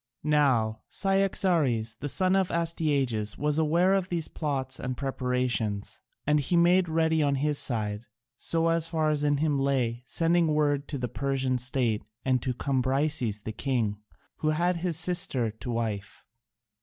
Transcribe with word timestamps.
Now 0.23 0.79
Cyaxares, 0.89 1.97
the 1.99 2.09
son 2.09 2.35
of 2.35 2.49
Astyages, 2.49 3.37
was 3.37 3.59
aware 3.59 3.93
of 3.93 4.09
these 4.09 4.27
plots 4.27 4.79
and 4.79 4.97
preparations, 4.97 5.99
and 6.25 6.39
he 6.39 6.57
made 6.57 6.89
ready 6.89 7.21
on 7.21 7.35
his 7.35 7.59
side, 7.59 8.07
so 8.35 8.79
far 8.79 9.11
as 9.11 9.23
in 9.23 9.37
him 9.37 9.59
lay, 9.59 10.01
sending 10.07 10.47
word 10.47 10.87
to 10.87 10.97
the 10.97 11.07
Persian 11.07 11.59
state 11.59 12.01
and 12.25 12.41
to 12.41 12.55
Cambyses 12.55 13.43
the 13.43 13.51
king, 13.51 13.97
who 14.37 14.49
had 14.49 14.77
his 14.77 14.97
sister 14.97 15.51
to 15.51 15.69
wife. 15.69 16.23